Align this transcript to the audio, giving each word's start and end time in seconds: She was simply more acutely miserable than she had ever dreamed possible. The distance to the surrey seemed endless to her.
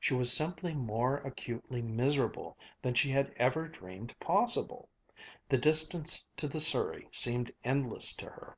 She 0.00 0.14
was 0.14 0.32
simply 0.32 0.72
more 0.74 1.18
acutely 1.18 1.82
miserable 1.82 2.56
than 2.80 2.94
she 2.94 3.10
had 3.10 3.34
ever 3.36 3.68
dreamed 3.68 4.18
possible. 4.18 4.88
The 5.46 5.58
distance 5.58 6.26
to 6.38 6.48
the 6.48 6.58
surrey 6.58 7.06
seemed 7.10 7.52
endless 7.64 8.14
to 8.14 8.30
her. 8.30 8.56